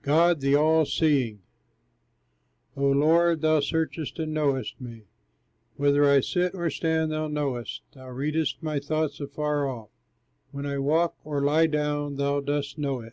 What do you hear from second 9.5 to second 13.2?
off, When I walk or lie down thou dost know it.